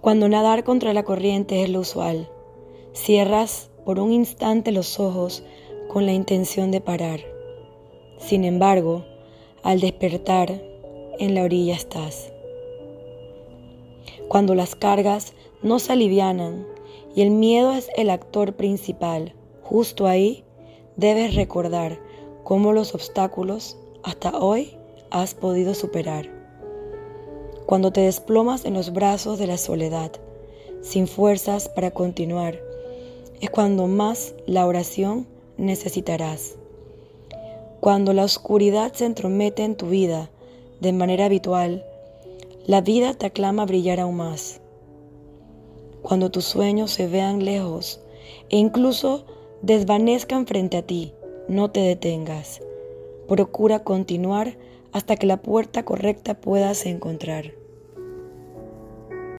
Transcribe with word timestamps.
Cuando 0.00 0.28
nadar 0.28 0.62
contra 0.62 0.92
la 0.92 1.02
corriente 1.02 1.64
es 1.64 1.70
lo 1.70 1.80
usual, 1.80 2.30
cierras 2.92 3.70
por 3.84 3.98
un 3.98 4.12
instante 4.12 4.70
los 4.70 5.00
ojos 5.00 5.42
con 5.88 6.06
la 6.06 6.12
intención 6.12 6.70
de 6.70 6.80
parar. 6.80 7.20
Sin 8.18 8.44
embargo, 8.44 9.04
al 9.64 9.80
despertar, 9.80 10.62
en 11.18 11.34
la 11.34 11.42
orilla 11.42 11.74
estás. 11.74 12.32
Cuando 14.28 14.54
las 14.54 14.76
cargas 14.76 15.32
no 15.62 15.80
se 15.80 15.94
alivianan 15.94 16.64
y 17.16 17.22
el 17.22 17.30
miedo 17.30 17.72
es 17.72 17.90
el 17.96 18.10
actor 18.10 18.54
principal, 18.54 19.34
justo 19.62 20.06
ahí 20.06 20.44
debes 20.96 21.34
recordar 21.34 21.98
cómo 22.44 22.72
los 22.72 22.94
obstáculos 22.94 23.76
hasta 24.04 24.38
hoy 24.38 24.76
has 25.10 25.34
podido 25.34 25.74
superar. 25.74 26.37
Cuando 27.68 27.90
te 27.90 28.00
desplomas 28.00 28.64
en 28.64 28.72
los 28.72 28.94
brazos 28.94 29.38
de 29.38 29.46
la 29.46 29.58
soledad, 29.58 30.10
sin 30.80 31.06
fuerzas 31.06 31.68
para 31.68 31.90
continuar, 31.90 32.58
es 33.42 33.50
cuando 33.50 33.86
más 33.86 34.34
la 34.46 34.64
oración 34.64 35.26
necesitarás. 35.58 36.56
Cuando 37.80 38.14
la 38.14 38.24
oscuridad 38.24 38.94
se 38.94 39.04
entromete 39.04 39.64
en 39.64 39.76
tu 39.76 39.90
vida 39.90 40.30
de 40.80 40.94
manera 40.94 41.26
habitual, 41.26 41.84
la 42.64 42.80
vida 42.80 43.12
te 43.12 43.26
aclama 43.26 43.66
brillar 43.66 44.00
aún 44.00 44.16
más. 44.16 44.62
Cuando 46.00 46.30
tus 46.30 46.46
sueños 46.46 46.90
se 46.90 47.06
vean 47.06 47.44
lejos 47.44 48.00
e 48.48 48.56
incluso 48.56 49.26
desvanezcan 49.60 50.46
frente 50.46 50.78
a 50.78 50.86
ti, 50.86 51.12
no 51.48 51.70
te 51.70 51.80
detengas. 51.80 52.62
Procura 53.28 53.84
continuar 53.84 54.56
hasta 54.92 55.16
que 55.16 55.26
la 55.26 55.42
puerta 55.42 55.84
correcta 55.84 56.40
puedas 56.40 56.86
encontrar. 56.86 57.52